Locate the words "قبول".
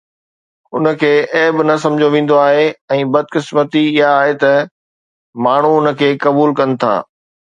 6.25-6.57